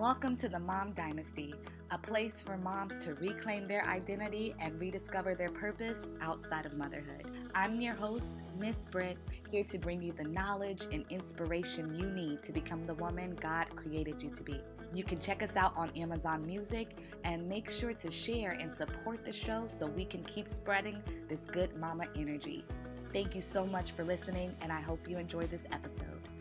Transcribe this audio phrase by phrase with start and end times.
[0.00, 1.54] Welcome to the Mom Dynasty,
[1.90, 7.30] a place for moms to reclaim their identity and rediscover their purpose outside of motherhood.
[7.54, 9.18] I'm your host, Miss Britt,
[9.50, 13.66] here to bring you the knowledge and inspiration you need to become the woman God
[13.76, 14.58] created you to be.
[14.94, 19.22] You can check us out on Amazon Music and make sure to share and support
[19.26, 22.64] the show so we can keep spreading this good mama energy.
[23.12, 26.39] Thank you so much for listening, and I hope you enjoy this episode.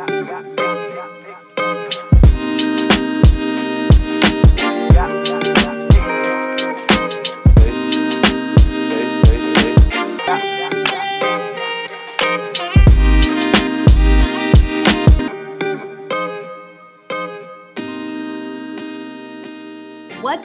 [0.00, 0.08] What's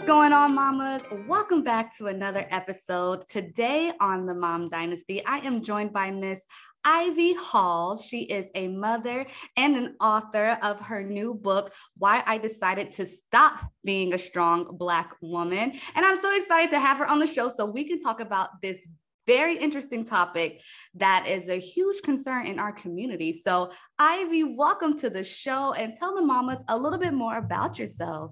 [0.03, 1.02] going on, mamas?
[1.27, 3.25] Welcome back to another episode.
[3.30, 6.41] Today on the Mom Dynasty, I am joined by Miss
[6.85, 7.98] Ivy Hall.
[7.98, 9.25] She is a mother
[9.57, 14.78] and an author of her new book, Why I Decided to Stop Being a Strong
[14.78, 15.73] Black Woman.
[15.95, 18.61] And I'm so excited to have her on the show so we can talk about
[18.61, 18.86] this
[19.25, 20.61] very interesting topic
[20.94, 23.33] that is a huge concern in our community.
[23.33, 27.80] So, Ivy, welcome to the show and tell the mamas a little bit more about
[27.80, 28.31] yourself.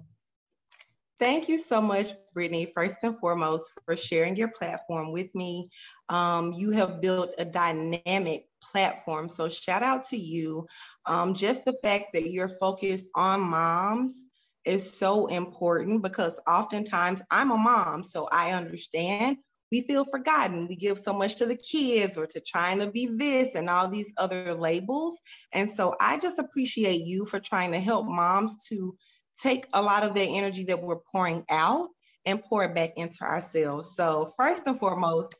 [1.24, 5.70] Thank you so much, Brittany, first and foremost, for sharing your platform with me.
[6.10, 9.30] Um, you have built a dynamic platform.
[9.30, 10.66] So, shout out to you.
[11.06, 14.26] Um, just the fact that you're focused on moms
[14.66, 19.38] is so important because oftentimes I'm a mom, so I understand
[19.72, 20.68] we feel forgotten.
[20.68, 23.88] We give so much to the kids or to trying to be this and all
[23.88, 25.18] these other labels.
[25.52, 28.94] And so I just appreciate you for trying to help moms to
[29.40, 31.88] take a lot of the energy that we're pouring out
[32.26, 33.94] and pour it back into ourselves.
[33.94, 35.34] So, first and foremost,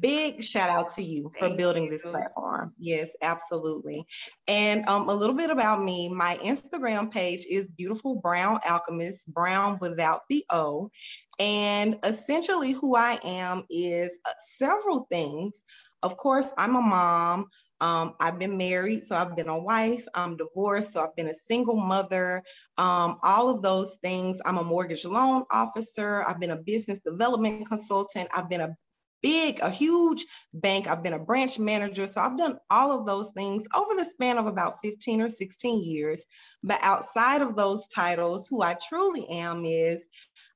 [0.00, 1.90] big shout out to you for Thank building you.
[1.90, 2.72] this platform.
[2.78, 4.04] Yes, absolutely.
[4.48, 9.78] And um, a little bit about me my Instagram page is Beautiful Brown Alchemist, brown
[9.80, 10.90] without the O.
[11.38, 15.62] And essentially, who I am is uh, several things.
[16.02, 17.46] Of course, I'm a mom.
[17.84, 20.06] Um, I've been married, so I've been a wife.
[20.14, 22.42] I'm divorced, so I've been a single mother.
[22.78, 24.40] Um, all of those things.
[24.46, 26.24] I'm a mortgage loan officer.
[26.26, 28.30] I've been a business development consultant.
[28.34, 28.74] I've been a
[29.22, 30.24] big, a huge
[30.54, 30.86] bank.
[30.88, 32.06] I've been a branch manager.
[32.06, 35.84] So I've done all of those things over the span of about 15 or 16
[35.84, 36.24] years.
[36.62, 40.06] But outside of those titles, who I truly am is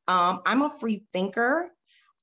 [0.07, 1.71] um, I'm a free thinker.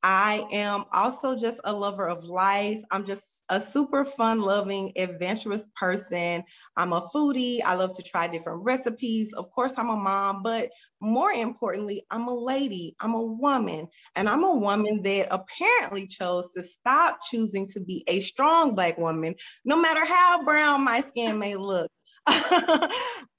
[0.02, 2.82] I am also just a lover of life.
[2.92, 6.44] I'm just a super fun loving, adventurous person.
[6.78, 7.60] I'm a foodie.
[7.64, 9.34] I love to try different recipes.
[9.34, 10.70] Of course, I'm a mom, but
[11.00, 12.96] more importantly, I'm a lady.
[13.00, 13.88] I'm a woman.
[14.16, 18.98] And I'm a woman that apparently chose to stop choosing to be a strong Black
[18.98, 21.92] woman, no matter how brown my skin may look.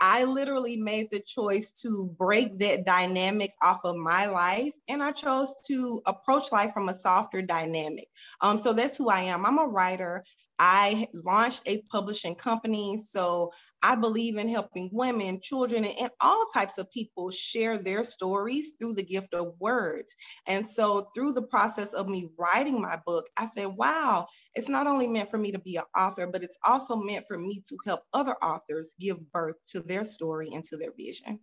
[0.01, 5.13] I literally made the choice to break that dynamic off of my life, and I
[5.13, 8.07] chose to approach life from a softer dynamic.
[8.41, 9.45] Um, so that's who I am.
[9.45, 10.25] I'm a writer.
[10.59, 12.99] I launched a publishing company.
[12.99, 13.53] So
[13.87, 18.95] I believe in helping women, children, and all types of people share their stories through
[18.95, 20.13] the gift of words.
[20.49, 24.27] And so, through the process of me writing my book, I said, wow,
[24.57, 27.39] it's not only meant for me to be an author, but it's also meant for
[27.39, 31.39] me to help other authors give birth to their story and to their vision.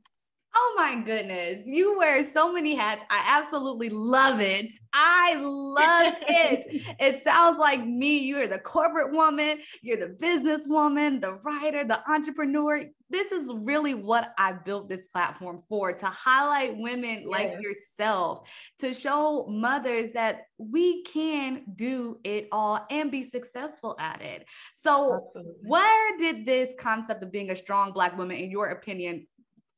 [0.55, 1.63] Oh my goodness.
[1.65, 3.01] You wear so many hats.
[3.09, 4.71] I absolutely love it.
[4.93, 6.81] I love it.
[6.99, 8.19] It sounds like me.
[8.19, 12.83] You're the corporate woman, you're the business woman, the writer, the entrepreneur.
[13.09, 18.49] This is really what I built this platform for to highlight women like yourself,
[18.79, 24.47] to show mothers that we can do it all and be successful at it.
[24.83, 25.53] So, Absolutely.
[25.63, 29.27] where did this concept of being a strong Black woman, in your opinion,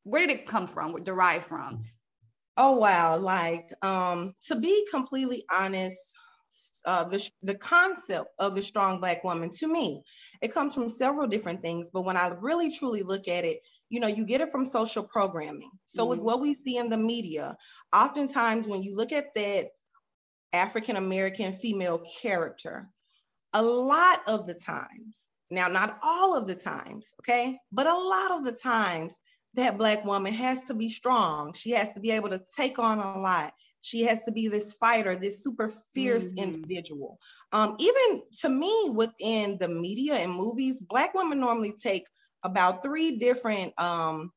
[0.06, 0.96] where did it come from?
[1.04, 1.84] Derived from?
[2.56, 3.18] Oh wow.
[3.18, 5.98] Like um to be completely honest
[6.86, 10.02] uh, the, the concept of the strong black woman to me
[10.42, 11.90] it comes from several different things.
[11.92, 13.60] But when i really truly look at it
[13.90, 15.72] you know you get it from social programming.
[15.86, 16.12] So mm-hmm.
[16.12, 17.58] with what we see in the media.
[17.94, 19.68] Oftentimes when you look at that
[20.54, 22.88] african american female character
[23.52, 28.32] a lot of the times now not all of the times okay but a lot
[28.32, 29.16] of the times
[29.56, 31.54] that black woman has to be strong.
[31.54, 33.54] She has to be able to take on a lot.
[33.82, 36.40] She has to be this fighter, this super fierce mm-hmm.
[36.40, 37.20] individual.
[37.52, 42.06] Um, even to me, within the media and movies, black women normally take
[42.44, 44.32] about three different um,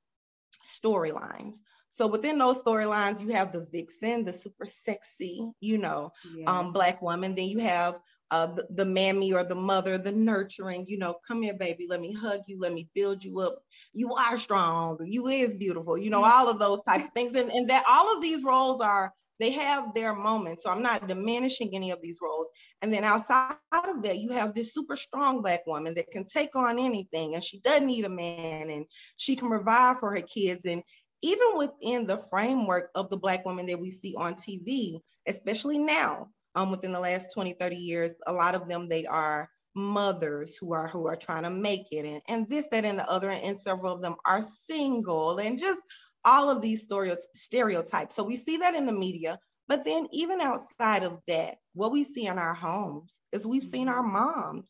[0.64, 1.56] storylines.
[1.90, 6.58] So within those storylines, you have the vixen, the super sexy, you know, yeah.
[6.58, 7.34] um, black woman.
[7.34, 7.98] Then you have
[8.30, 12.00] uh, the, the mammy or the mother, the nurturing, you know, come here, baby, let
[12.00, 13.58] me hug you, let me build you up.
[13.92, 17.34] You are strong, you is beautiful, you know, all of those type of things.
[17.34, 20.64] And, and that all of these roles are, they have their moments.
[20.64, 22.48] So I'm not diminishing any of these roles.
[22.82, 26.56] And then outside of that, you have this super strong black woman that can take
[26.56, 28.84] on anything and she doesn't need a man and
[29.16, 30.62] she can provide for her kids.
[30.64, 30.82] And
[31.22, 36.28] even within the framework of the black women that we see on TV, especially now,
[36.54, 40.72] um, within the last 20, 30 years, a lot of them, they are mothers who
[40.72, 43.58] are who are trying to make it and, and this, that, and the other, and
[43.58, 45.78] several of them are single and just
[46.24, 46.88] all of these
[47.32, 48.14] stereotypes.
[48.14, 52.02] So we see that in the media, but then even outside of that, what we
[52.02, 54.12] see in our homes is we've seen our mm-hmm.
[54.12, 54.68] moms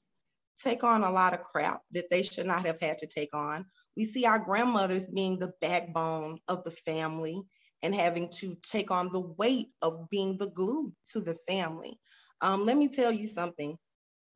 [0.62, 3.64] take on a lot of crap that they should not have had to take on.
[3.96, 7.42] We see our grandmothers being the backbone of the family
[7.82, 11.98] and having to take on the weight of being the glue to the family.
[12.40, 13.76] Um, let me tell you something.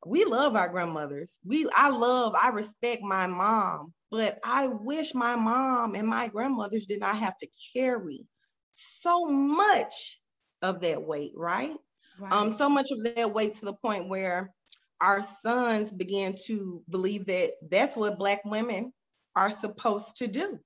[0.05, 1.39] We love our grandmothers.
[1.45, 6.85] We, I love, I respect my mom, but I wish my mom and my grandmothers
[6.85, 8.25] did not have to carry
[8.73, 10.19] so much
[10.61, 11.71] of that weight, right?
[11.71, 11.77] Um,
[12.19, 12.33] right.
[12.33, 14.53] Um, so much of that weight to the point where
[14.99, 18.93] our sons began to believe that that's what black women
[19.35, 20.59] are supposed to do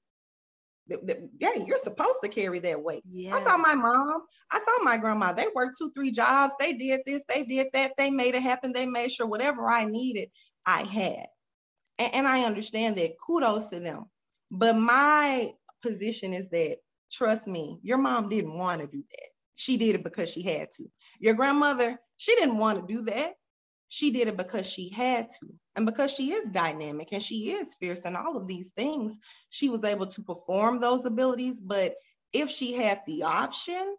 [1.40, 3.04] yeah, you're supposed to carry that weight.
[3.12, 3.36] Yeah.
[3.36, 5.34] I saw my mom, I saw my grandma.
[5.34, 6.54] They worked two, three jobs.
[6.60, 7.94] They did this, they did that.
[7.98, 8.74] They made it happen.
[8.74, 10.30] They made sure whatever I needed,
[10.66, 11.28] I had.
[12.00, 13.18] And, and I understand that.
[13.26, 14.06] Kudos to them.
[14.50, 15.52] But my
[15.82, 16.78] position is that,
[17.12, 19.30] trust me, your mom didn't want to do that.
[19.56, 20.86] She did it because she had to.
[21.20, 23.34] Your grandmother, she didn't want to do that.
[23.90, 25.48] She did it because she had to.
[25.76, 29.18] And because she is dynamic and she is fierce and all of these things,
[29.50, 31.62] she was able to perform those abilities.
[31.62, 31.96] But
[32.34, 33.96] if she had the option,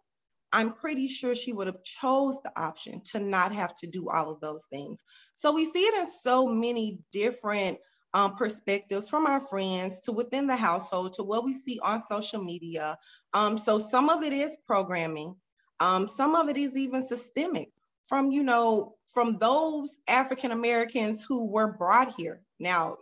[0.51, 4.29] I'm pretty sure she would have chose the option to not have to do all
[4.29, 5.03] of those things.
[5.35, 7.77] So we see it in so many different
[8.13, 12.43] um, perspectives from our friends to within the household to what we see on social
[12.43, 12.97] media.
[13.33, 15.35] Um, so some of it is programming.
[15.79, 17.69] Um, some of it is even systemic
[18.09, 22.41] from you know from those african americans who were brought here.
[22.59, 22.97] Now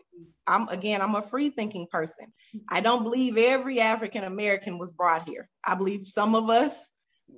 [0.45, 2.27] i'm again i'm a free thinking person.
[2.69, 5.49] I don't believe every african american was brought here.
[5.65, 6.91] I believe some of us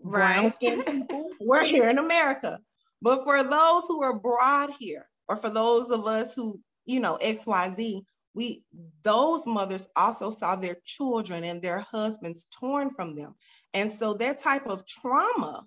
[0.03, 0.53] right.
[0.59, 2.59] people were here in america.
[3.01, 7.17] But for those who were brought here or for those of us who you know
[7.21, 8.01] xyz
[8.33, 8.63] we
[9.03, 13.35] those mothers also saw their children and their husbands torn from them.
[13.73, 15.65] And so that type of trauma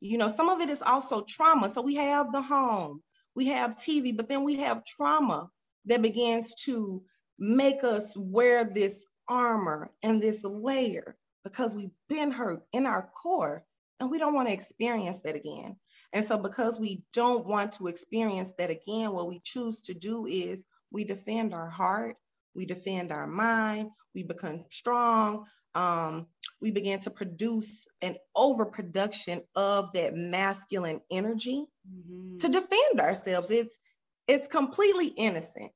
[0.00, 1.68] you know, some of it is also trauma.
[1.68, 3.02] So we have the home,
[3.34, 5.48] we have TV, but then we have trauma
[5.86, 7.02] that begins to
[7.38, 13.64] make us wear this armor and this layer because we've been hurt in our core
[14.00, 15.76] and we don't want to experience that again.
[16.12, 20.26] And so, because we don't want to experience that again, what we choose to do
[20.26, 22.16] is we defend our heart,
[22.54, 25.44] we defend our mind, we become strong,
[25.76, 26.26] um,
[26.60, 32.38] we began to produce an overproduction of that masculine energy mm-hmm.
[32.38, 33.50] to defend ourselves.
[33.50, 33.78] It's
[34.26, 35.70] it's completely innocent.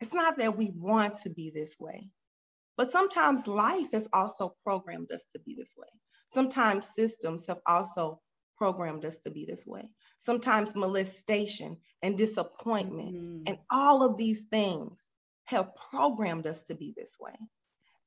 [0.00, 2.10] It's not that we want to be this way,
[2.76, 5.88] but sometimes life has also programmed us to be this way.
[6.30, 8.20] Sometimes systems have also
[8.58, 9.88] programmed us to be this way.
[10.18, 13.42] Sometimes molestation and disappointment mm-hmm.
[13.46, 15.00] and all of these things
[15.46, 17.34] have programmed us to be this way.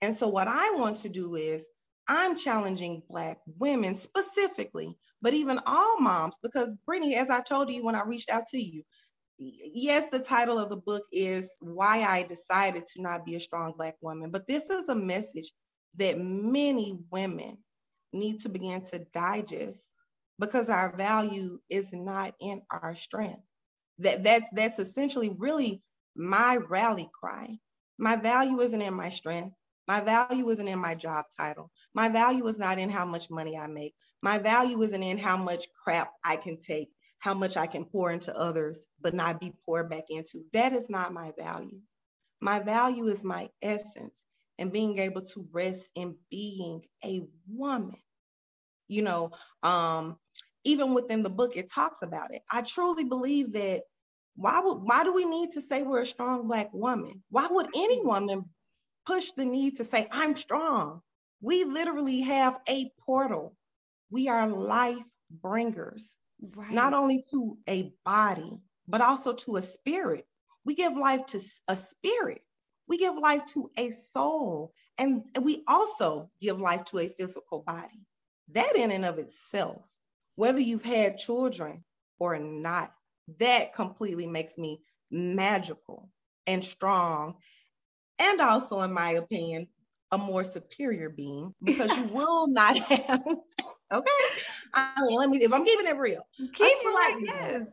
[0.01, 1.67] And so, what I want to do is,
[2.08, 7.86] I'm challenging Black women specifically, but even all moms, because Brittany, as I told you
[7.86, 8.84] when I reached out to you,
[9.38, 13.75] yes, the title of the book is Why I Decided to Not Be a Strong
[13.77, 15.51] Black Woman, but this is a message
[15.98, 17.58] that many women
[18.13, 19.88] need to begin to digest
[20.39, 23.41] because our value is not in our strength.
[24.00, 25.84] That, that's, that's essentially really
[26.15, 27.58] my rally cry.
[27.98, 29.55] My value isn't in my strength.
[29.88, 31.72] My value isn't in my job title.
[31.94, 33.94] My value is not in how much money I make.
[34.22, 38.12] My value isn't in how much crap I can take, how much I can pour
[38.12, 40.44] into others, but not be poured back into.
[40.54, 41.80] That is not my value.
[42.40, 44.24] My value is my essence
[44.58, 47.98] and being able to rest in being a woman.
[48.88, 49.32] You know,
[49.64, 50.18] um,
[50.64, 52.42] even within the book, it talks about it.
[52.52, 53.82] I truly believe that
[54.36, 57.24] why would why do we need to say we're a strong black woman?
[57.30, 58.46] Why would any woman
[59.12, 61.01] push the need to say, I'm strong.
[61.41, 63.58] We literally have a portal.
[64.10, 66.18] We are life bringers,
[66.56, 66.72] right.
[66.72, 70.25] not only to a body, but also to a spirit.
[70.63, 72.41] We give life to a spirit.
[72.88, 74.74] We give life to a soul.
[74.98, 78.06] And we also give life to a physical body.
[78.50, 79.82] That, in and of itself,
[80.36, 81.84] whether you've had children
[82.20, 82.94] or not,
[83.39, 86.10] that completely makes me magical
[86.48, 87.36] and strong.
[88.22, 89.68] And also, in my opinion,
[90.12, 93.22] a more superior being because you will not have.
[93.92, 94.12] okay,
[94.74, 95.44] I mean, let me.
[95.44, 97.68] If I'm keeping it real, keep it like this.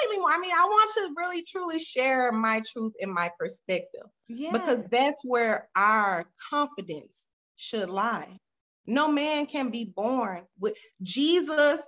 [0.00, 0.32] Slightly more.
[0.32, 4.52] I mean, I want to really truly share my truth and my perspective yes.
[4.52, 7.26] because that's where our confidence
[7.56, 8.38] should lie.
[8.86, 11.80] No man can be born with Jesus,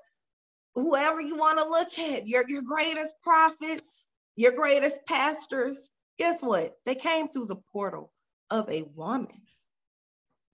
[0.74, 5.90] whoever you want to look at, your, your greatest prophets, your greatest pastors.
[6.18, 6.76] Guess what?
[6.84, 8.12] They came through the portal
[8.50, 9.42] of a woman.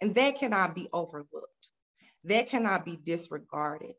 [0.01, 1.69] And that cannot be overlooked.
[2.25, 3.95] That cannot be disregarded.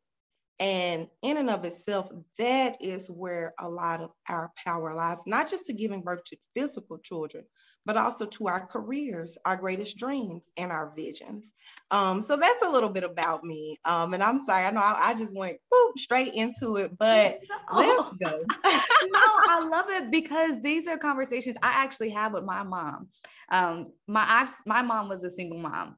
[0.59, 5.49] And in and of itself, that is where a lot of our power lies, not
[5.49, 7.45] just to giving birth to physical children,
[7.85, 11.51] but also to our careers, our greatest dreams, and our visions.
[11.91, 13.77] Um, so that's a little bit about me.
[13.85, 17.39] Um, and I'm sorry, I know I, I just went boop, straight into it, but
[17.73, 18.43] let's go.
[18.63, 23.09] no, I love it because these are conversations I actually have with my mom.
[23.49, 25.97] Um, my I've, my mom was a single mom,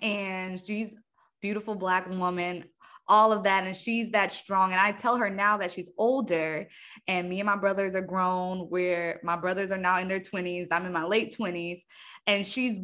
[0.00, 0.90] and she's
[1.40, 2.64] beautiful black woman
[3.08, 6.68] all of that and she's that strong and i tell her now that she's older
[7.06, 10.68] and me and my brothers are grown where my brothers are now in their 20s
[10.70, 11.80] i'm in my late 20s
[12.26, 12.78] and she's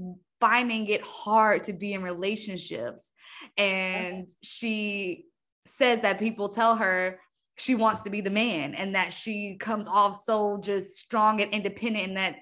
[0.45, 3.13] finding it hard to be in relationships.
[3.57, 5.25] And she
[5.67, 7.19] says that people tell her
[7.57, 11.53] she wants to be the man and that she comes off so just strong and
[11.53, 12.37] independent and that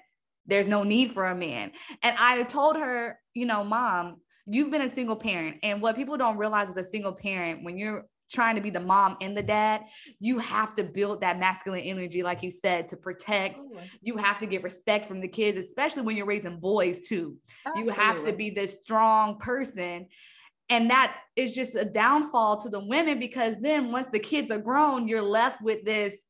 [0.47, 1.71] there's no need for a man.
[2.01, 6.17] And i told her you know mom you've been a single parent and what people
[6.17, 9.43] don't realize as a single parent when you're trying to be the mom and the
[9.43, 9.83] dad
[10.19, 13.65] you have to build that masculine energy like you said to protect.
[14.01, 17.37] You have to get respect from the kids especially when you're raising boys too.
[17.65, 17.93] Absolutely.
[17.93, 20.07] you have to be this strong person.
[20.69, 24.59] And that is just a downfall to the women because then once the kids are
[24.59, 26.23] grown you're left with this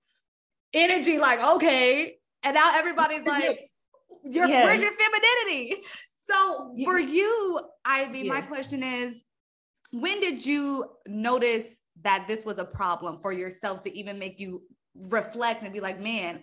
[0.74, 3.70] energy like okay and now everybody's like
[4.26, 4.82] you're yes.
[4.82, 5.84] your femininity
[6.30, 8.34] so for you, Ivy, yeah.
[8.34, 9.24] my question is
[9.92, 11.68] when did you notice
[12.02, 14.64] that this was a problem for yourself to even make you
[14.96, 16.42] reflect and be like, man,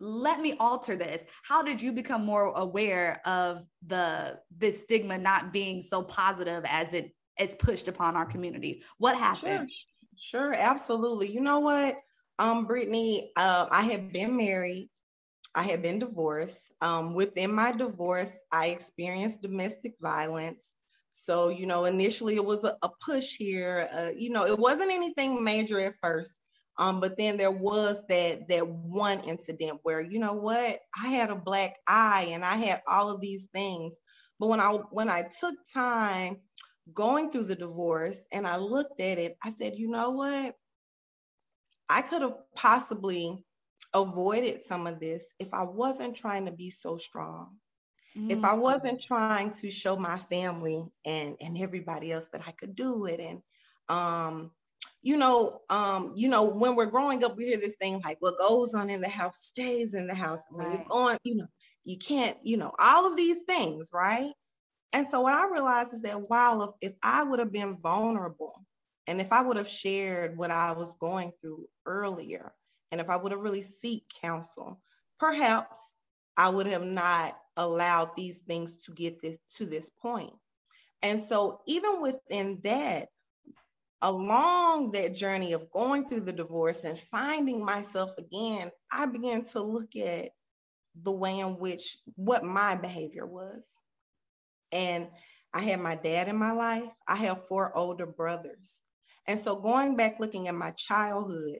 [0.00, 1.22] let me alter this.
[1.42, 6.92] How did you become more aware of the this stigma not being so positive as
[6.94, 8.82] it is pushed upon our community?
[8.98, 9.70] What happened?
[10.24, 11.32] Sure, sure absolutely.
[11.32, 11.96] You know what?
[12.38, 14.88] Um, Brittany, uh, I had been married
[15.54, 16.72] I had been divorced.
[16.80, 20.72] Um, within my divorce, I experienced domestic violence.
[21.10, 23.88] So, you know, initially it was a, a push here.
[23.92, 26.38] Uh, you know, it wasn't anything major at first.
[26.78, 31.30] Um, but then there was that that one incident where, you know what, I had
[31.30, 33.96] a black eye and I had all of these things.
[34.38, 36.36] But when I when I took time
[36.94, 40.54] going through the divorce and I looked at it, I said, you know what?
[41.88, 43.44] I could have possibly
[43.94, 47.56] avoided some of this if I wasn't trying to be so strong.
[48.28, 48.58] If I mm.
[48.58, 53.20] wasn't trying to show my family and and everybody else that I could do it
[53.20, 53.40] and
[53.88, 54.50] um
[55.02, 58.38] you know um you know when we're growing up we hear this thing like what
[58.38, 60.78] goes on in the house stays in the house and when right.
[60.78, 61.46] you're going you know
[61.84, 64.32] you can't you know all of these things right
[64.92, 68.64] and so what I realized is that wow if, if I would have been vulnerable
[69.06, 72.52] and if I would have shared what I was going through earlier
[72.90, 74.80] and if I would have really seek counsel,
[75.18, 75.78] perhaps
[76.36, 80.32] I would have not allowed these things to get this to this point.
[81.02, 83.08] And so even within that,
[84.00, 89.62] along that journey of going through the divorce and finding myself again, I began to
[89.62, 90.30] look at
[91.02, 93.72] the way in which what my behavior was.
[94.72, 95.08] And
[95.52, 96.90] I had my dad in my life.
[97.06, 98.82] I have four older brothers.
[99.26, 101.58] And so going back looking at my childhood,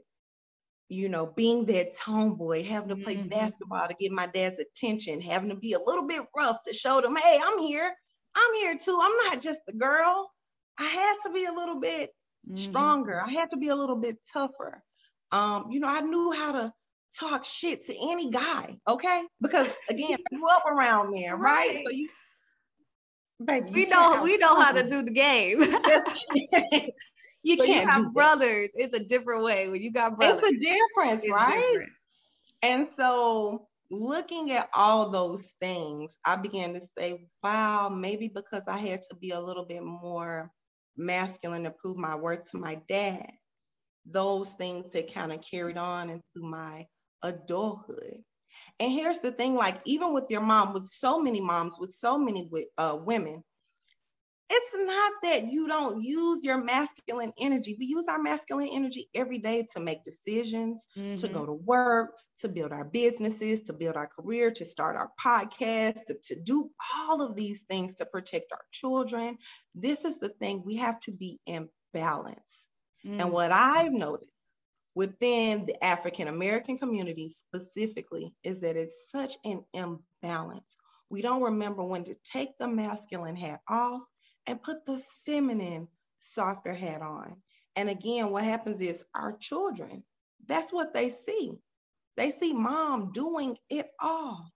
[0.88, 3.28] you know, being that tomboy, having to play mm-hmm.
[3.28, 7.00] basketball to get my dad's attention, having to be a little bit rough to show
[7.00, 7.92] them, hey, I'm here.
[8.34, 8.98] I'm here too.
[9.02, 10.30] I'm not just the girl.
[10.78, 12.10] I had to be a little bit
[12.48, 12.56] mm-hmm.
[12.56, 13.20] stronger.
[13.20, 14.82] I had to be a little bit tougher.
[15.30, 16.72] Um, you know, I knew how to
[17.18, 19.24] talk shit to any guy, okay?
[19.40, 21.68] Because again, I grew up around men, right?
[21.68, 21.84] right?
[21.84, 22.08] So you,
[23.44, 25.60] baby, we know we know how to do the game.
[27.42, 28.68] you so can't you have brothers.
[28.74, 30.42] It's a different way when you got brothers.
[30.44, 31.64] It's a difference, it's right?
[31.72, 31.92] Different.
[32.62, 38.78] And so looking at all those things, I began to say, wow, maybe because I
[38.78, 40.50] had to be a little bit more
[40.96, 43.30] masculine to prove my worth to my dad,
[44.04, 46.86] those things had kind of carried on into my
[47.22, 48.22] adulthood.
[48.80, 52.18] And here's the thing like, even with your mom, with so many moms, with so
[52.18, 53.44] many uh, women,
[54.50, 57.76] it's not that you don't use your masculine energy.
[57.78, 61.16] We use our masculine energy every day to make decisions, mm-hmm.
[61.16, 65.10] to go to work, to build our businesses, to build our career, to start our
[65.22, 69.36] podcast, to, to do all of these things to protect our children.
[69.74, 72.68] This is the thing we have to be in balance.
[73.06, 73.20] Mm-hmm.
[73.20, 74.32] And what I've noticed
[74.94, 80.76] within the African American community specifically is that it's such an imbalance.
[81.10, 84.02] We don't remember when to take the masculine hat off
[84.48, 85.88] and put the feminine,
[86.18, 87.36] softer hat on.
[87.76, 90.02] And again, what happens is our children,
[90.46, 91.60] that's what they see.
[92.16, 94.52] They see mom doing it all.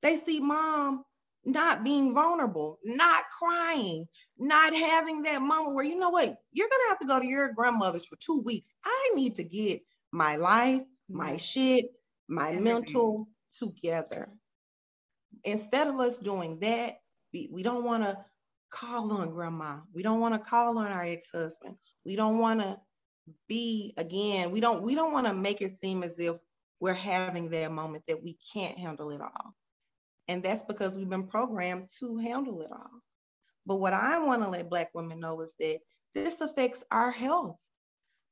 [0.00, 1.04] They see mom
[1.44, 4.06] not being vulnerable, not crying,
[4.38, 7.26] not having that moment where, you know what, you're going to have to go to
[7.26, 8.74] your grandmother's for two weeks.
[8.84, 9.82] I need to get
[10.12, 11.86] my life, my shit,
[12.28, 12.64] my Everything.
[12.64, 14.28] mental together.
[15.44, 16.94] Instead of us doing that,
[17.32, 18.16] we, we don't want to
[18.72, 19.78] call on grandma.
[19.92, 21.76] We don't want to call on our ex-husband.
[22.04, 22.78] We don't want to
[23.48, 26.36] be again, we don't we don't want to make it seem as if
[26.80, 29.54] we're having that moment that we can't handle it all.
[30.26, 33.02] And that's because we've been programmed to handle it all.
[33.64, 35.78] But what I want to let Black women know is that
[36.14, 37.56] this affects our health,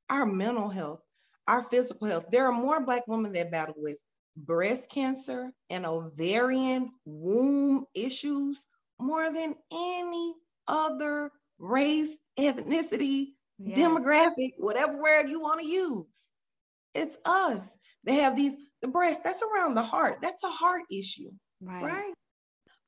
[0.08, 1.02] our mental health,
[1.46, 2.26] our physical health.
[2.30, 3.98] There are more Black women that battle with
[4.36, 8.66] breast cancer and ovarian womb issues
[9.00, 10.34] more than any
[10.68, 13.28] other race, ethnicity,
[13.58, 13.76] yeah.
[13.76, 16.26] demographic, whatever word you want to use.
[16.94, 17.60] It's us.
[18.04, 20.18] They have these, the breast, that's around the heart.
[20.22, 21.30] That's a heart issue,
[21.60, 21.84] right?
[21.84, 22.14] right?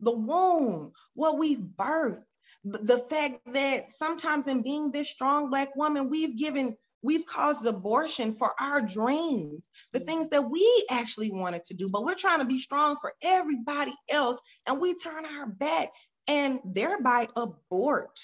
[0.00, 2.24] The womb, what we've birthed,
[2.64, 8.32] the fact that sometimes in being this strong Black woman, we've given we've caused abortion
[8.32, 10.06] for our dreams, the mm.
[10.06, 13.94] things that we actually wanted to do, but we're trying to be strong for everybody
[14.08, 14.40] else.
[14.66, 15.90] And we turn our back
[16.28, 18.20] and thereby abort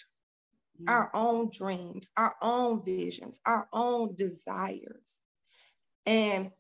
[0.81, 0.89] mm.
[0.89, 5.21] our own dreams, our own visions, our own desires.
[6.07, 6.53] And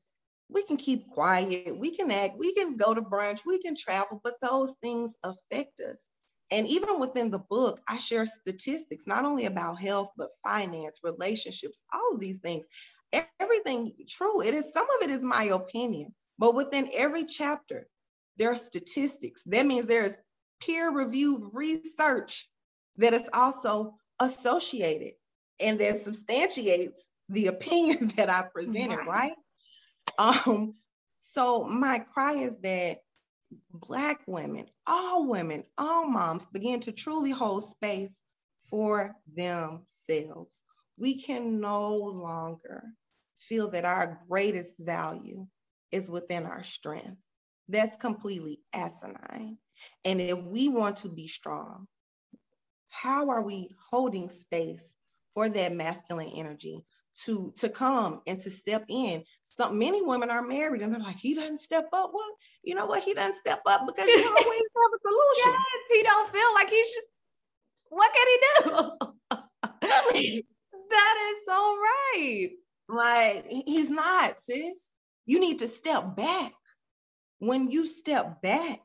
[0.50, 4.20] we can keep quiet, we can act, we can go to brunch, we can travel,
[4.24, 6.06] but those things affect us.
[6.50, 11.82] And even within the book, I share statistics, not only about health, but finance, relationships,
[11.92, 12.66] all of these things.
[13.40, 14.42] Everything true.
[14.42, 17.88] It is some of it is my opinion, but within every chapter,
[18.36, 19.42] there are statistics.
[19.44, 20.16] That means there is
[20.60, 22.48] peer-reviewed research
[22.96, 25.12] that is also associated
[25.60, 29.32] and that substantiates the opinion that I presented, right?
[30.18, 30.46] right?
[30.46, 30.74] Um,
[31.20, 32.98] so my cry is that
[33.72, 38.20] Black women, all women, all moms begin to truly hold space
[38.70, 40.62] for themselves.
[40.96, 42.84] We can no longer
[43.38, 45.46] feel that our greatest value
[45.92, 47.18] is within our strength.
[47.68, 49.58] That's completely asinine.
[50.04, 51.86] And if we want to be strong,
[52.88, 54.94] how are we holding space
[55.32, 56.84] for that masculine energy
[57.24, 59.24] to, to come and to step in
[59.58, 62.10] some many women are married and they're like, he doesn't step up.
[62.14, 63.02] Well, you know what?
[63.02, 65.60] He doesn't step up because you always have a solution.
[65.60, 67.02] Yes, he don't feel like he should.
[67.90, 68.38] What can he
[70.30, 70.42] do?
[70.90, 72.50] that is so right.
[72.88, 74.80] Like he's not, sis.
[75.26, 76.52] You need to step back.
[77.40, 78.80] When you step back,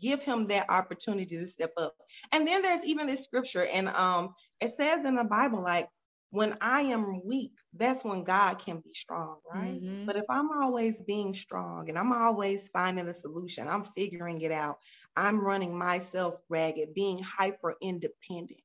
[0.00, 1.94] give him that opportunity to step up.
[2.32, 5.88] And then there's even this scripture, and um, it says in the Bible, like
[6.34, 9.80] when I am weak, that's when God can be strong, right?
[9.80, 10.04] Mm-hmm.
[10.04, 14.50] But if I'm always being strong and I'm always finding the solution, I'm figuring it
[14.50, 14.78] out,
[15.16, 18.58] I'm running myself ragged, being hyper independent.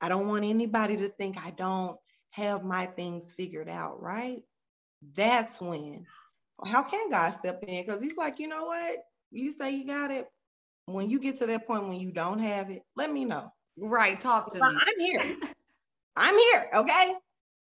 [0.00, 1.96] I don't want anybody to think I don't
[2.30, 4.42] have my things figured out, right?
[5.16, 6.06] That's when,
[6.64, 7.84] how can God step in?
[7.84, 8.98] Because He's like, you know what?
[9.32, 10.28] You say you got it.
[10.86, 13.50] When you get to that point when you don't have it, let me know.
[13.76, 14.20] Right.
[14.20, 14.64] Talk to me.
[14.64, 15.36] I'm here.
[16.16, 17.14] I'm here, okay?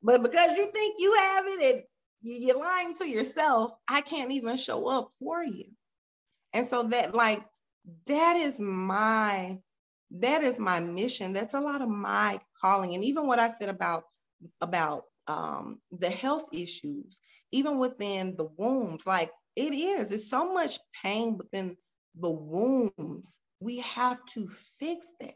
[0.04, 1.84] But because you think you have it and
[2.22, 5.66] you're lying to yourself, I can't even show up for you.
[6.54, 7.44] And so that like
[8.06, 9.60] that is my
[10.12, 11.34] that is my mission.
[11.34, 12.94] That's a lot of my calling.
[12.94, 14.04] And even what I said about
[14.62, 17.22] about um, the health issues,
[17.52, 21.76] even within the wombs, like it is, it's so much pain within
[22.20, 23.40] the wombs.
[23.60, 24.48] We have to
[24.80, 25.34] fix that.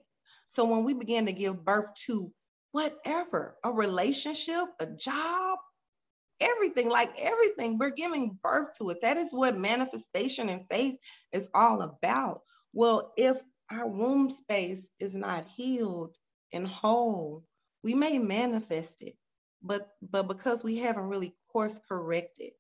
[0.48, 2.32] So when we begin to give birth to
[2.72, 5.60] whatever, a relationship, a job,
[6.40, 9.02] everything, like everything, we're giving birth to it.
[9.02, 10.96] That is what manifestation and faith
[11.32, 12.42] is all about.
[12.74, 13.38] Well, if
[13.70, 16.16] our womb space is not healed
[16.52, 17.44] and whole,
[17.84, 19.16] we may manifest it,
[19.62, 22.52] but but because we haven't really course corrected,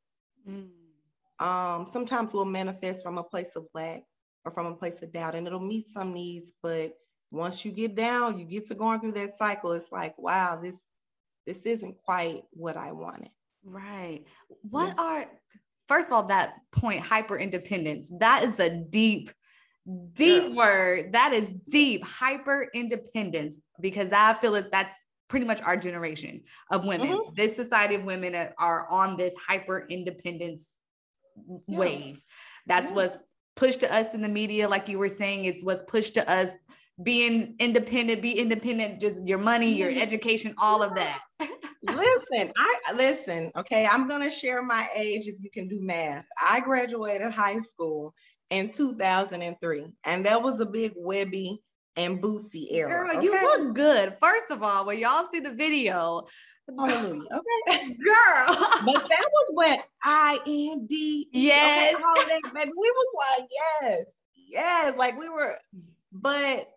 [0.47, 0.69] mm.
[1.39, 4.03] um, sometimes we'll manifest from a place of lack
[4.45, 6.93] or from a place of doubt, and it'll meet some needs, but
[7.31, 9.71] once you get down, you get to going through that cycle.
[9.71, 10.77] It's like, wow, this
[11.47, 13.29] this isn't quite what I wanted.
[13.63, 14.23] Right.
[14.69, 15.03] What yeah.
[15.03, 15.25] are
[15.87, 18.07] first of all that point hyper independence?
[18.19, 19.31] That is a deep
[20.13, 20.55] deep yeah.
[20.55, 21.13] word.
[21.13, 24.93] That is deep hyper independence because I feel that that's
[25.27, 27.07] pretty much our generation of women.
[27.07, 27.35] Mm-hmm.
[27.35, 30.67] This society of women are on this hyper independence
[31.67, 31.77] yeah.
[31.77, 32.21] wave.
[32.67, 33.15] That's what's
[33.55, 36.51] pushed to us in the media, like you were saying, it's what's pushed to us
[37.01, 40.01] being independent, be independent, just your money, your mm-hmm.
[40.01, 41.21] education, all of that.
[41.83, 43.87] listen, I listen, okay.
[43.89, 46.25] I'm gonna share my age if you can do math.
[46.41, 48.13] I graduated high school
[48.49, 51.57] in 2003, and that was a big Webbie
[51.95, 53.07] and Boosie era.
[53.07, 53.25] Girl, okay?
[53.25, 54.15] you look good.
[54.19, 56.25] First of all, when y'all see the video,
[56.77, 57.23] Hallelujah.
[57.23, 57.87] Okay.
[58.05, 58.45] Girl.
[58.85, 61.27] but that was when I N D.
[61.33, 61.95] Yes.
[61.95, 62.71] Okay, that, baby.
[62.77, 63.49] We was like,
[63.81, 64.97] yes, yes.
[64.97, 65.57] Like we were,
[66.11, 66.69] but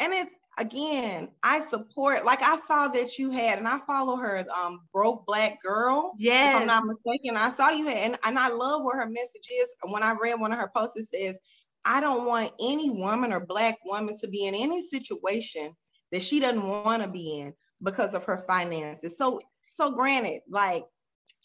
[0.00, 4.44] and it's again, I support, like I saw that you had, and I follow her,
[4.56, 6.14] um, broke black girl.
[6.18, 6.56] Yeah.
[6.56, 7.36] If I'm not mistaken.
[7.36, 9.74] I saw you had, and, and I love what her message is.
[9.84, 11.38] When I read one of her posts, it says,
[11.84, 15.74] I don't want any woman or black woman to be in any situation
[16.10, 19.18] that she doesn't want to be in because of her finances.
[19.18, 20.84] So, so granted, like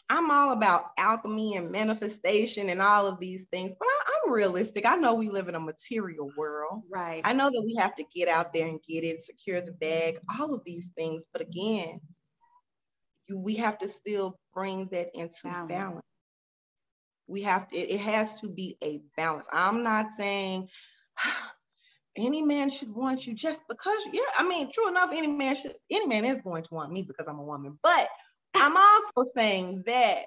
[0.09, 4.85] I'm all about alchemy and manifestation and all of these things, but I, realistic.
[4.85, 6.83] I know we live in a material world.
[6.89, 7.21] Right.
[7.23, 10.19] I know that we have to get out there and get it, secure the bag,
[10.39, 11.25] all of these things.
[11.31, 12.01] But again,
[13.27, 15.67] you, we have to still bring that into balance.
[15.67, 16.05] balance
[17.31, 19.47] we have to, it, it has to be a balance.
[19.51, 20.67] I'm not saying
[22.17, 25.73] any man should want you just because, yeah, I mean, true enough, any man should,
[25.89, 27.79] any man is going to want me because I'm a woman.
[27.81, 28.07] But
[28.53, 28.75] I'm
[29.17, 30.25] also saying that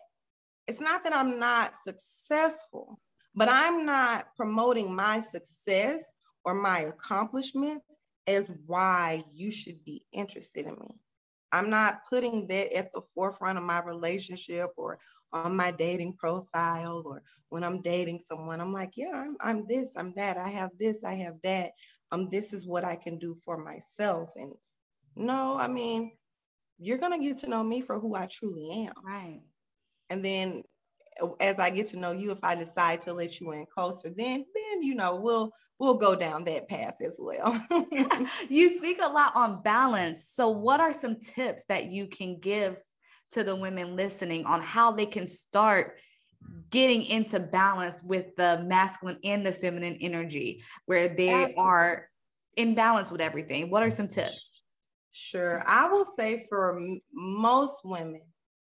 [0.67, 2.99] it's not that I'm not successful,
[3.35, 6.05] but I'm not promoting my success
[6.45, 11.01] or my accomplishments as why you should be interested in me.
[11.53, 14.99] I'm not putting that at the forefront of my relationship or
[15.33, 19.93] on my dating profile or when I'm dating someone, I'm like, yeah, I'm, I'm this,
[19.97, 21.73] I'm that, I have this, I have that.
[22.11, 24.33] Um, this is what I can do for myself.
[24.37, 24.53] And
[25.17, 26.13] no, I mean,
[26.79, 28.95] you're gonna get to know me for who I truly am.
[29.05, 29.43] Right.
[30.11, 30.65] And then
[31.41, 34.45] as I get to know you, if I decide to let you in closer, then
[34.55, 37.59] then you know we'll we'll go down that path as well.
[38.49, 40.31] you speak a lot on balance.
[40.33, 42.77] So what are some tips that you can give
[43.33, 45.99] to the women listening on how they can start
[46.71, 51.55] getting into balance with the masculine and the feminine energy where they Absolutely.
[51.59, 52.09] are
[52.57, 54.51] in balance with everything what are some tips
[55.11, 56.81] sure i will say for
[57.13, 58.21] most women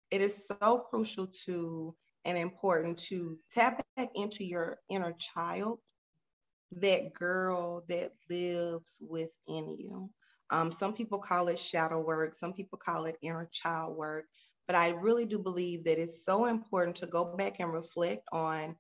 [0.09, 1.95] it is so crucial to
[2.27, 5.79] and important to tap back into your inner child
[6.71, 10.09] that girl that lives within you
[10.51, 14.25] um, some people call it shadow work some people call it inner child work
[14.67, 18.75] but I really do believe that it's so important to go back and reflect on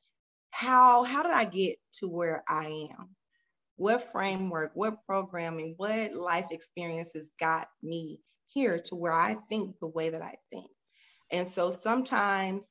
[0.51, 3.15] how how did I get to where I am?
[3.77, 9.87] What framework, what programming, what life experiences got me here to where I think the
[9.87, 10.69] way that I think.
[11.31, 12.67] And so sometimes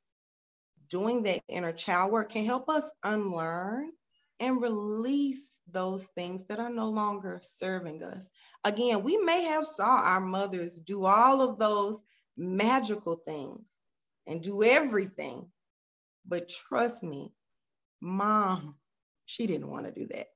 [0.89, 3.91] doing that inner child work can help us unlearn
[4.39, 8.29] and release those things that are no longer serving us.
[8.63, 12.01] Again, we may have saw our mothers do all of those
[12.37, 13.71] magical things
[14.27, 15.49] and do everything.
[16.25, 17.33] But trust me,
[18.01, 18.75] mom,
[19.25, 20.27] she didn't want to do that.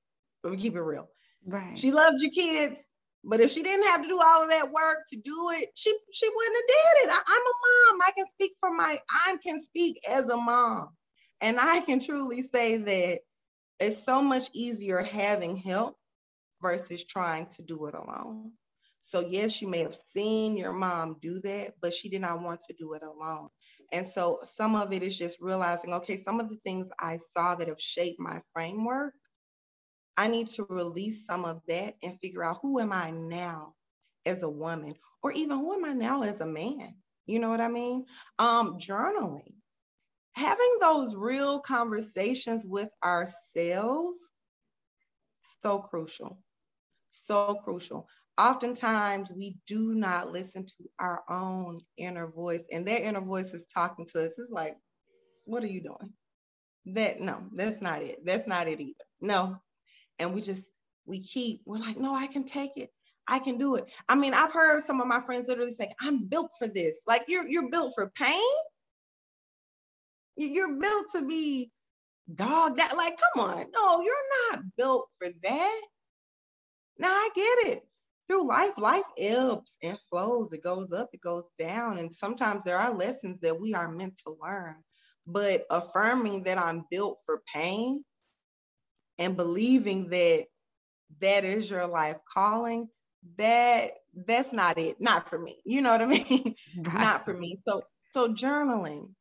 [0.44, 1.10] Let me keep it real.
[1.46, 1.78] Right.
[1.78, 2.84] She loved your kids,
[3.24, 5.96] but if she didn't have to do all of that work to do it, she
[6.12, 7.14] she wouldn't have did it.
[7.14, 8.02] I, I'm a mom.
[8.08, 10.90] I can speak for my I can speak as a mom.
[11.42, 13.20] And I can truly say that
[13.80, 15.98] it's so much easier having help
[16.62, 18.52] versus trying to do it alone.
[19.02, 22.62] So, yes, you may have seen your mom do that, but she did not want
[22.62, 23.50] to do it alone.
[23.92, 27.56] And so, some of it is just realizing okay, some of the things I saw
[27.56, 29.14] that have shaped my framework,
[30.22, 33.74] I need to release some of that and figure out who am I now
[34.24, 36.94] as a woman, or even who am I now as a man?
[37.26, 38.06] You know what I mean?
[38.38, 39.56] Um, journaling,
[40.34, 44.16] having those real conversations with ourselves,
[45.60, 46.38] so crucial.
[47.10, 48.08] So crucial.
[48.38, 53.66] Oftentimes we do not listen to our own inner voice and their inner voice is
[53.74, 54.34] talking to us.
[54.38, 54.76] It's like
[55.46, 56.14] what are you doing?
[56.86, 58.24] That no that's not it.
[58.24, 59.06] That's not it either.
[59.20, 59.60] No
[60.19, 60.65] and we just
[61.06, 62.91] we keep we're like no i can take it
[63.28, 66.26] i can do it i mean i've heard some of my friends literally say i'm
[66.26, 68.41] built for this like you're you're built for pain
[70.38, 71.71] you're built to be
[72.36, 75.82] dog that like come on no you're not built for that
[77.00, 77.84] Now I get it.
[78.28, 80.54] Through life, life ebbs and flows.
[80.54, 82.00] It goes up, it goes down.
[82.00, 84.78] And sometimes there are lessons that we are meant to learn.
[85.28, 88.06] But affirming that I'm built for pain
[89.22, 90.46] and believing that
[91.20, 92.90] that is your life calling,
[93.38, 93.92] that
[94.26, 95.00] that's not it.
[95.00, 95.62] Not for me.
[95.64, 96.56] You know what I mean?
[96.78, 97.02] Right.
[97.02, 97.60] not for me.
[97.68, 99.12] So so journaling,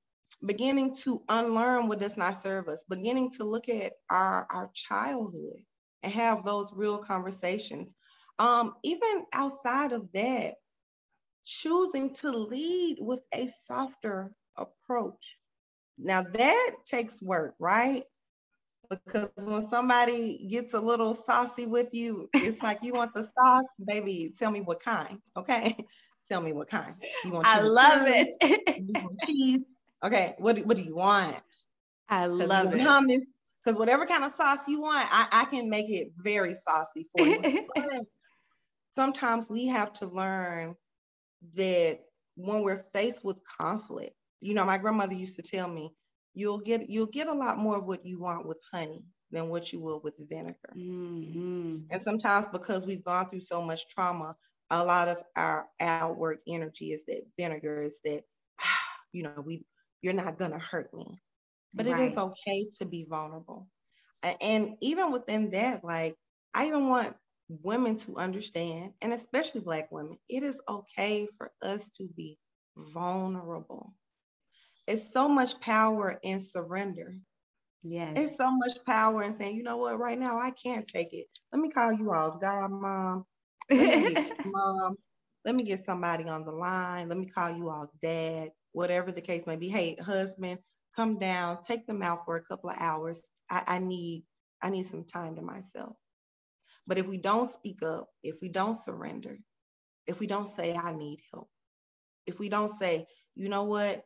[0.44, 5.62] beginning to unlearn what does not serve us, beginning to look at our, our childhood
[6.02, 7.94] and have those real conversations.
[8.38, 10.54] Um, even outside of that,
[11.44, 15.38] choosing to lead with a softer approach.
[15.98, 18.04] Now that takes work, right?
[18.90, 23.64] Because when somebody gets a little saucy with you, it's like you want the sauce,
[23.86, 24.34] baby.
[24.36, 25.76] Tell me what kind, okay?
[26.28, 26.94] tell me what kind.
[27.24, 29.62] You want I love it.
[30.02, 31.36] Okay, what do, what do you want?
[32.08, 33.22] I love it.
[33.62, 37.24] Because whatever kind of sauce you want, I, I can make it very saucy for
[37.24, 37.66] you.
[38.96, 40.74] sometimes we have to learn
[41.54, 42.00] that
[42.36, 45.92] when we're faced with conflict, you know, my grandmother used to tell me,
[46.40, 49.72] you'll get you'll get a lot more of what you want with honey than what
[49.72, 50.74] you will with vinegar.
[50.76, 51.76] Mm-hmm.
[51.90, 54.34] And sometimes because we've gone through so much trauma,
[54.70, 58.22] a lot of our outward energy is that vinegar is that,
[59.12, 59.64] you know, we
[60.02, 61.20] you're not gonna hurt me.
[61.74, 62.00] But right.
[62.00, 63.68] it is okay to be vulnerable.
[64.40, 66.16] And even within that, like
[66.54, 67.14] I even want
[67.48, 72.38] women to understand, and especially Black women, it is okay for us to be
[72.76, 73.94] vulnerable.
[74.90, 77.14] It's so much power in surrender.
[77.84, 78.12] Yes.
[78.16, 81.26] It's so much power in saying, you know what, right now I can't take it.
[81.52, 83.24] Let me call you all God mom.
[83.70, 84.96] Let me get mom.
[85.44, 87.08] Let me get somebody on the line.
[87.08, 89.68] Let me call you all's dad, whatever the case may be.
[89.68, 90.58] Hey, husband,
[90.96, 93.22] come down, take them out for a couple of hours.
[93.48, 94.24] I, I need,
[94.60, 95.94] I need some time to myself.
[96.88, 99.38] But if we don't speak up, if we don't surrender,
[100.08, 101.48] if we don't say, I need help,
[102.26, 104.04] if we don't say, you know what,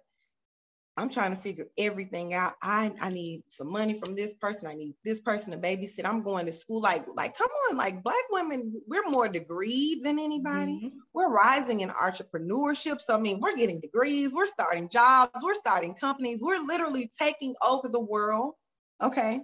[0.97, 2.53] I'm trying to figure everything out.
[2.63, 4.69] I, I need some money from this person.
[4.69, 6.05] I need this person to babysit.
[6.05, 6.81] I'm going to school.
[6.81, 10.83] Like, like, come on, like black women, we're more degreed than anybody.
[10.85, 10.99] Mm-hmm.
[11.13, 13.01] We're rising in entrepreneurship.
[13.01, 17.57] So I mean, we're getting degrees, we're starting jobs, we're starting companies, we're literally taking
[17.67, 18.55] over the world.
[19.03, 19.41] Okay.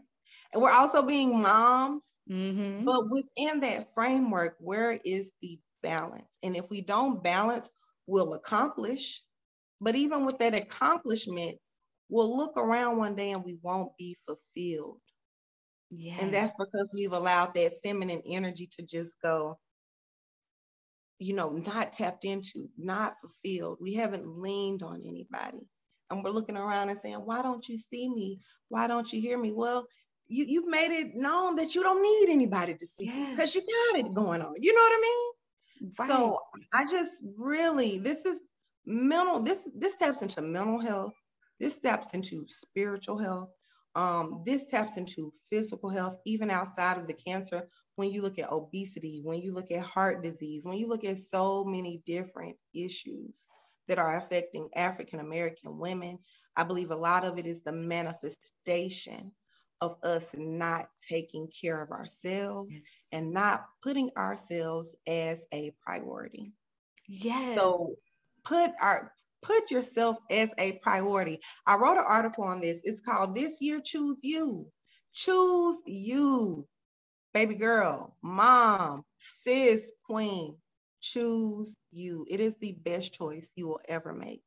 [0.52, 2.04] And we're also being moms.
[2.30, 2.84] Mm-hmm.
[2.84, 6.38] But within that framework, where is the balance?
[6.44, 7.70] And if we don't balance,
[8.06, 9.22] we'll accomplish
[9.80, 11.58] but even with that accomplishment,
[12.08, 14.98] we'll look around one day and we won't be fulfilled.
[15.90, 16.16] Yeah.
[16.20, 19.58] And that's because we've allowed that feminine energy to just go,
[21.18, 23.78] you know, not tapped into, not fulfilled.
[23.80, 25.66] We haven't leaned on anybody.
[26.10, 28.40] And we're looking around and saying, why don't you see me?
[28.68, 29.52] Why don't you hear me?
[29.52, 29.86] Well,
[30.28, 34.00] you, you've made it known that you don't need anybody to see because you got
[34.00, 34.54] it going on.
[34.60, 35.92] You know what I mean?
[35.98, 36.08] Right.
[36.08, 36.38] So
[36.72, 38.38] I just really, this is
[38.90, 41.12] mental this this taps into mental health.
[41.58, 43.50] This taps into spiritual health.
[43.94, 47.68] Um, this taps into physical health even outside of the cancer.
[47.96, 51.18] When you look at obesity when you look at heart disease when you look at
[51.18, 53.46] so many different issues
[53.88, 56.18] that are affecting african american women
[56.56, 59.32] i believe a lot of it is the manifestation
[59.80, 62.82] of us not taking care of ourselves yes.
[63.12, 66.52] and not putting ourselves as a priority.
[67.08, 67.56] Yes.
[67.56, 67.96] So
[68.50, 71.38] put our put yourself as a priority.
[71.66, 72.80] I wrote an article on this.
[72.84, 74.66] It's called This Year Choose You.
[75.14, 76.66] Choose you,
[77.32, 80.56] baby girl, mom, sis, queen.
[81.00, 82.26] Choose you.
[82.28, 84.42] It is the best choice you will ever make.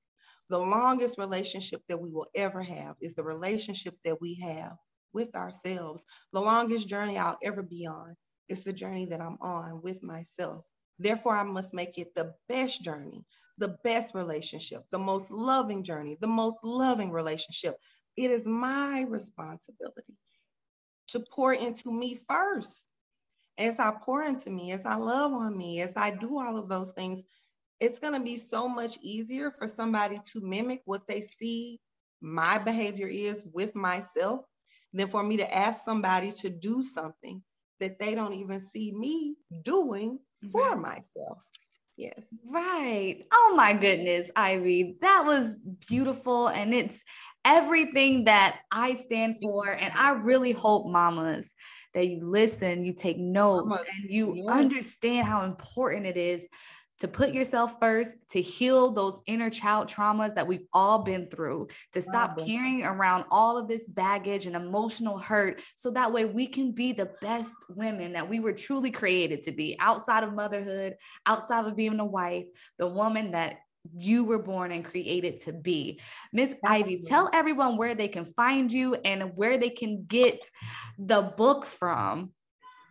[0.49, 4.73] The longest relationship that we will ever have is the relationship that we have
[5.13, 6.05] with ourselves.
[6.31, 8.15] The longest journey I'll ever be on
[8.49, 10.65] is the journey that I'm on with myself.
[10.99, 13.25] Therefore, I must make it the best journey
[13.57, 17.75] the best relationship, the most loving journey, the most loving relationship.
[18.17, 20.17] It is my responsibility
[21.09, 22.85] to pour into me first.
[23.57, 26.69] As I pour into me, as I love on me, as I do all of
[26.69, 27.21] those things,
[27.79, 31.79] it's going to be so much easier for somebody to mimic what they see
[32.21, 34.45] my behavior is with myself
[34.93, 37.43] than for me to ask somebody to do something
[37.79, 39.35] that they don't even see me
[39.65, 40.17] doing
[40.51, 41.39] for myself.
[41.95, 42.25] Yes.
[42.49, 43.25] Right.
[43.31, 44.97] Oh my goodness, Ivy.
[45.01, 46.47] That was beautiful.
[46.47, 46.99] And it's
[47.45, 49.67] everything that I stand for.
[49.69, 51.53] And I really hope, mamas,
[51.93, 56.47] that you listen, you take notes, and you understand how important it is
[57.03, 61.67] to put yourself first, to heal those inner child traumas that we've all been through,
[61.91, 62.45] to stop wow.
[62.45, 66.93] carrying around all of this baggage and emotional hurt, so that way we can be
[66.93, 71.75] the best women that we were truly created to be outside of motherhood, outside of
[71.75, 72.45] being a wife,
[72.77, 73.57] the woman that
[73.93, 75.99] you were born and created to be.
[76.31, 80.39] Miss Ivy, tell everyone where they can find you and where they can get
[80.97, 82.31] the book from.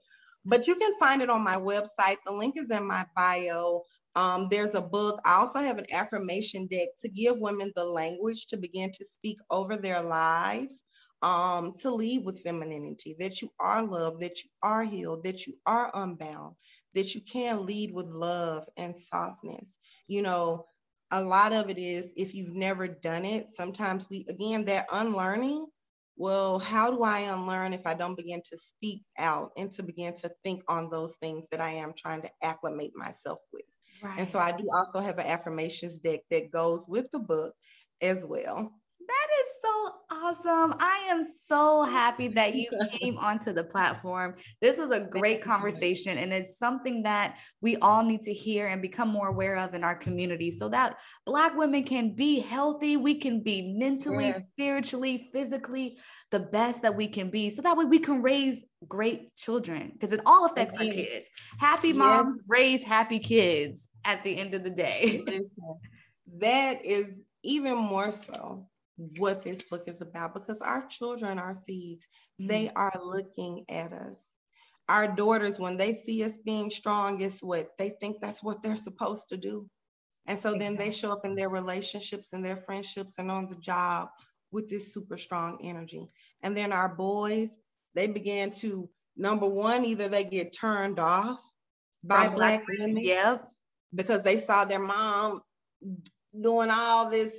[0.45, 2.17] But you can find it on my website.
[2.25, 3.83] The link is in my bio.
[4.17, 5.21] Um, there's a book.
[5.27, 9.39] I also have an affirmation deck to give women the language to begin to speak
[9.51, 10.83] over their lives,
[11.23, 15.55] um, to lead with femininity, that you are loved, that you are healed, that you
[15.67, 16.57] are unbound,
[16.95, 19.79] that you can lead with love and softness.
[20.09, 20.67] You know,
[21.11, 25.67] a lot of it is if you've never done it, sometimes we, again, that unlearning.
[26.17, 30.17] Well, how do I unlearn if I don't begin to speak out and to begin
[30.17, 33.76] to think on those things that I am trying to acclimate myself with?
[34.03, 34.19] Right.
[34.19, 37.55] And so I do also have an affirmations deck that goes with the book
[38.01, 38.73] as well.
[40.23, 40.75] That is so awesome.
[40.79, 44.35] I am so happy that you came onto the platform.
[44.61, 48.81] This was a great conversation, and it's something that we all need to hear and
[48.83, 52.97] become more aware of in our community so that Black women can be healthy.
[52.97, 54.41] We can be mentally, yeah.
[54.53, 55.99] spiritually, physically
[56.31, 57.51] the best that we can be.
[57.51, 61.29] So that way we can raise great children because it all affects our kids.
[61.59, 65.23] Happy moms raise happy kids at the end of the day.
[66.39, 67.07] that is
[67.43, 72.07] even more so what this book is about because our children are seeds.
[72.41, 72.47] Mm-hmm.
[72.47, 74.27] They are looking at us.
[74.89, 77.71] Our daughters, when they see us being strong, guess what?
[77.79, 79.69] They think that's what they're supposed to do.
[80.27, 83.57] And so then they show up in their relationships and their friendships and on the
[83.57, 84.09] job
[84.53, 86.09] with this super strong energy.
[86.43, 87.59] And then our boys,
[87.95, 91.41] they began to, number one, either they get turned off
[92.03, 92.97] by black women.
[92.97, 93.49] Yep.
[93.95, 95.41] Because they saw their mom
[96.41, 97.35] doing all this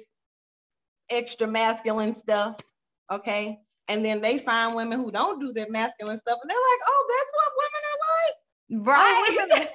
[1.10, 2.58] extra masculine stuff.
[3.12, 3.60] Okay.
[3.88, 7.06] And then they find women who don't do that masculine stuff, and they're like, "Oh,
[7.10, 8.36] that's what women are like."
[8.88, 9.14] Right.
[9.14, 9.68] Oh, women,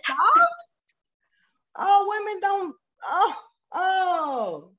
[1.79, 2.77] oh, women don't.
[3.05, 3.35] Oh,
[3.73, 4.71] oh.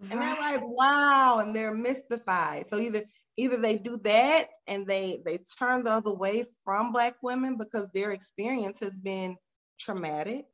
[0.00, 0.12] Right.
[0.12, 2.66] And they're like, "Wow!" And they're mystified.
[2.66, 3.04] So either
[3.36, 7.88] either they do that and they they turn the other way from black women because
[7.94, 9.36] their experience has been
[9.78, 10.46] traumatic,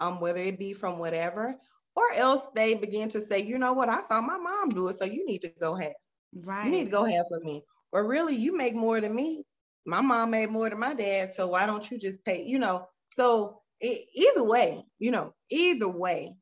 [0.00, 1.54] um, whether it be from whatever,
[1.94, 4.96] or else they begin to say, you know what, I saw my mom do it,
[4.96, 5.92] so you need to go have.
[6.34, 6.64] Right.
[6.64, 7.62] You need to go have for me.
[7.92, 9.44] Or really, you make more than me.
[9.84, 12.42] My mom made more than my dad, so why don't you just pay?
[12.44, 16.34] You know, so it, either way, you know, either way,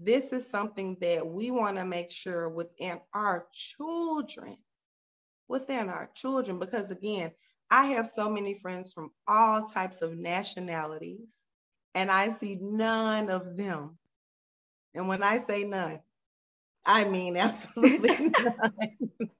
[0.00, 4.56] this is something that we want to make sure within our children,
[5.48, 7.30] within our children, because again,
[7.70, 11.40] I have so many friends from all types of nationalities,
[11.94, 13.98] and I see none of them
[14.96, 16.00] and when I say none,
[16.84, 18.90] I mean absolutely none.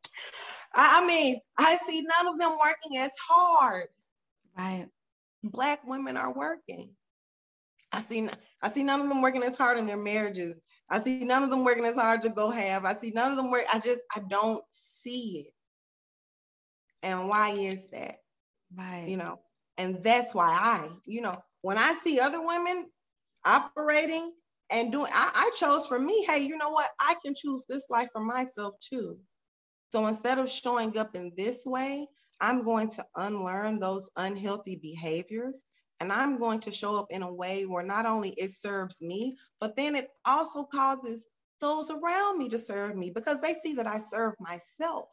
[0.75, 3.87] I mean, I see none of them working as hard.
[4.57, 4.89] Right.
[5.43, 6.91] Black women are working.
[7.93, 8.29] I see
[8.61, 10.61] I see none of them working as hard in their marriages.
[10.89, 12.85] I see none of them working as hard to go have.
[12.85, 13.65] I see none of them work.
[13.73, 15.53] I just I don't see it.
[17.03, 18.17] And why is that?
[18.77, 19.07] Right.
[19.09, 19.41] You know,
[19.79, 22.91] and that's why I, you know, when I see other women
[23.45, 24.33] operating
[24.71, 26.91] and doing I, I chose for me hey you know what?
[27.01, 29.19] I can choose this life for myself too.
[29.93, 32.07] So instead of showing up in this way
[32.41, 35.63] i'm going to unlearn those unhealthy behaviors.
[36.01, 39.37] And i'm going to show up in a way where not only it serves me
[39.61, 41.27] but then it also causes
[41.61, 45.09] those around me to serve me because they see that i serve myself.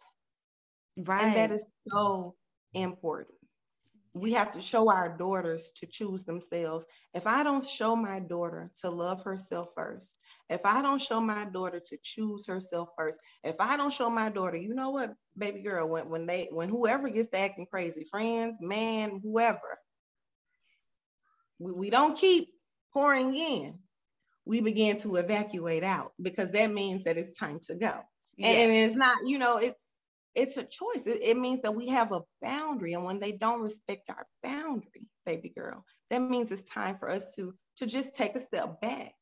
[0.97, 2.35] Right and that is so
[2.73, 3.37] important
[4.13, 6.85] we have to show our daughters to choose themselves.
[7.15, 11.45] If I don't show my daughter to love herself first, if I don't show my
[11.45, 15.61] daughter to choose herself first, if I don't show my daughter, you know what, baby
[15.61, 19.79] girl, when, when they when whoever gets to acting crazy, friends, man, whoever,
[21.57, 22.49] we, we don't keep
[22.93, 23.79] pouring in.
[24.45, 28.01] we begin to evacuate out because that means that it's time to go.
[28.37, 29.75] And, and it's not, you know, it
[30.35, 31.05] it's a choice.
[31.05, 32.93] It, it means that we have a boundary.
[32.93, 37.35] And when they don't respect our boundary, baby girl, that means it's time for us
[37.35, 39.13] to, to just take a step back.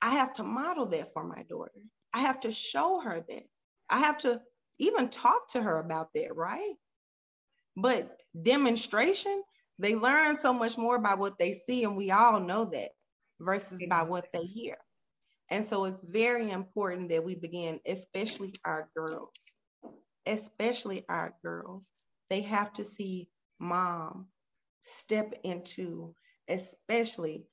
[0.00, 1.72] I have to model that for my daughter.
[2.12, 3.42] I have to show her that.
[3.90, 4.40] I have to
[4.78, 6.74] even talk to her about that, right?
[7.76, 9.42] But demonstration,
[9.78, 12.90] they learn so much more by what they see, and we all know that
[13.40, 14.76] versus by what they hear.
[15.50, 19.56] And so it's very important that we begin, especially our girls,
[20.28, 21.92] especially our girls.
[22.30, 24.28] They have to see mom
[24.84, 26.14] step into,
[26.48, 27.46] especially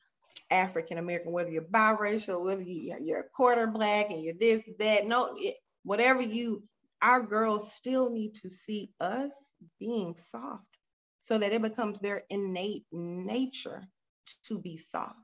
[0.52, 5.36] African American, whether you're biracial, whether you're a quarter black and you're this, that, no,
[5.38, 6.64] it, whatever you,
[7.02, 9.34] our girls still need to see us
[9.80, 10.70] being soft
[11.22, 13.84] so that it becomes their innate nature
[14.46, 15.16] to be soft.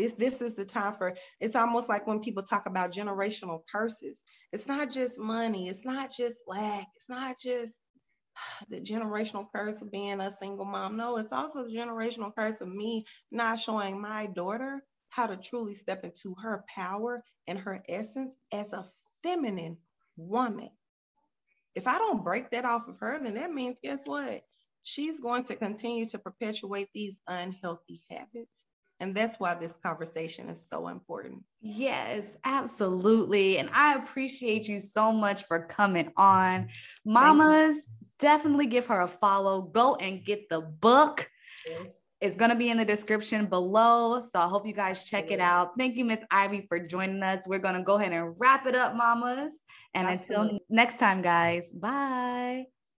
[0.00, 4.24] This, this is the time for it's almost like when people talk about generational curses.
[4.50, 7.80] It's not just money, it's not just lack, it's not just
[8.70, 10.96] the generational curse of being a single mom.
[10.96, 15.74] No, it's also the generational curse of me not showing my daughter how to truly
[15.74, 18.86] step into her power and her essence as a
[19.22, 19.76] feminine
[20.16, 20.70] woman.
[21.74, 24.40] If I don't break that off of her, then that means guess what?
[24.82, 28.64] She's going to continue to perpetuate these unhealthy habits.
[29.00, 31.42] And that's why this conversation is so important.
[31.62, 33.58] Yes, absolutely.
[33.58, 36.68] And I appreciate you so much for coming on.
[37.06, 37.78] Mamas,
[38.18, 39.62] definitely give her a follow.
[39.62, 41.28] Go and get the book.
[42.20, 44.20] It's going to be in the description below.
[44.20, 45.70] So I hope you guys check it out.
[45.78, 47.44] Thank you, Miss Ivy, for joining us.
[47.46, 49.54] We're going to go ahead and wrap it up, mamas.
[49.94, 52.66] And until next time, guys, bye.